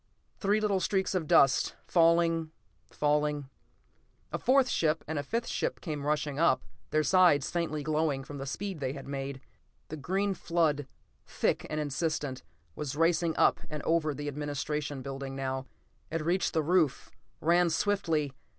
[0.39, 2.49] Three little streaks of dust, falling,
[2.89, 3.51] falling....
[4.31, 8.47] A fourth ship, and a fifth came rushing up, their sides faintly glowing from the
[8.47, 9.41] speed they had made.
[9.89, 10.87] The green flood,
[11.27, 12.41] thick and insistent,
[12.75, 15.67] was racing up and over the administration building now.
[16.09, 18.33] It reached the roof, ran swiftly....